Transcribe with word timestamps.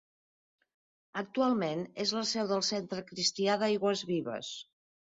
Actualment 1.21 1.85
és 2.07 2.15
la 2.19 2.25
seu 2.33 2.51
del 2.55 2.67
Centre 2.71 3.07
Cristià 3.13 3.63
d'Aigües 3.67 4.07
Vives. 4.17 4.57